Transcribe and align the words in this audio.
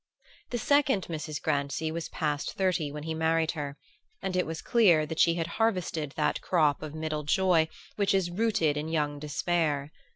The 0.49 0.57
second 0.57 1.05
Mrs. 1.11 1.39
Grancy 1.39 1.91
was 1.91 2.09
past 2.09 2.53
thirty 2.53 2.91
when 2.91 3.03
he 3.03 3.13
married 3.13 3.51
her, 3.51 3.77
and 4.19 4.35
it 4.35 4.47
was 4.47 4.59
clear 4.63 5.05
that 5.05 5.19
she 5.19 5.35
had 5.35 5.45
harvested 5.61 6.13
that 6.17 6.41
crop 6.41 6.81
of 6.81 6.95
middle 6.95 7.21
joy 7.21 7.67
which 7.97 8.15
is 8.15 8.31
rooted 8.31 8.77
in 8.77 8.87
young 8.89 9.19
despair. 9.19 9.91